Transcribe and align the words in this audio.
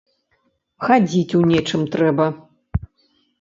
Хадзіць 0.87 1.35
у 1.41 1.41
нечым 1.51 1.81
трэба. 1.97 2.27